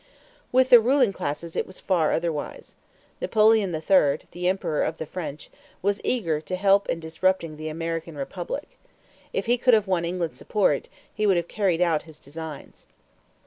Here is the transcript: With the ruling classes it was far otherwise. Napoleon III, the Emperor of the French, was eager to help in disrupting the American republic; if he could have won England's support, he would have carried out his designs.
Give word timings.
With 0.51 0.71
the 0.71 0.79
ruling 0.79 1.13
classes 1.13 1.55
it 1.55 1.67
was 1.67 1.79
far 1.79 2.11
otherwise. 2.11 2.75
Napoleon 3.21 3.69
III, 3.71 4.21
the 4.31 4.47
Emperor 4.47 4.81
of 4.81 4.97
the 4.97 5.05
French, 5.05 5.51
was 5.83 6.01
eager 6.03 6.41
to 6.41 6.55
help 6.55 6.89
in 6.89 6.99
disrupting 6.99 7.55
the 7.55 7.69
American 7.69 8.17
republic; 8.17 8.79
if 9.31 9.45
he 9.45 9.59
could 9.59 9.75
have 9.75 9.85
won 9.85 10.03
England's 10.03 10.39
support, 10.39 10.89
he 11.13 11.27
would 11.27 11.37
have 11.37 11.47
carried 11.47 11.81
out 11.81 12.01
his 12.01 12.17
designs. 12.17 12.83